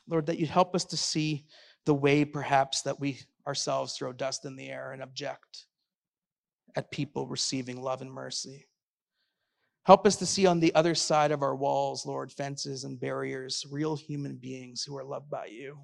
[0.10, 1.46] Lord, that you'd help us to see
[1.86, 5.68] the way perhaps that we ourselves throw dust in the air and object
[6.76, 8.66] at people receiving love and mercy.
[9.86, 13.66] Help us to see on the other side of our walls, Lord, fences and barriers,
[13.70, 15.78] real human beings who are loved by you.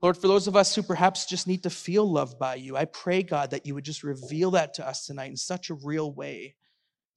[0.00, 2.84] Lord, for those of us who perhaps just need to feel loved by you, I
[2.86, 6.12] pray, God, that you would just reveal that to us tonight in such a real
[6.12, 6.56] way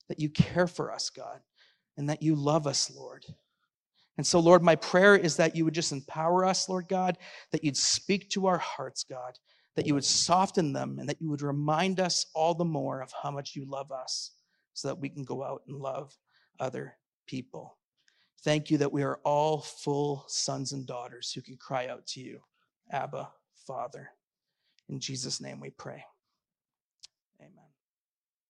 [0.07, 1.39] that you care for us, God,
[1.97, 3.25] and that you love us, Lord.
[4.17, 7.17] And so, Lord, my prayer is that you would just empower us, Lord God,
[7.51, 9.37] that you'd speak to our hearts, God,
[9.75, 13.11] that you would soften them, and that you would remind us all the more of
[13.21, 14.31] how much you love us
[14.75, 16.15] so that we can go out and love
[16.59, 16.95] other
[17.25, 17.77] people.
[18.43, 22.19] Thank you that we are all full sons and daughters who can cry out to
[22.19, 22.39] you,
[22.91, 23.29] Abba,
[23.65, 24.11] Father.
[24.87, 26.03] In Jesus' name we pray.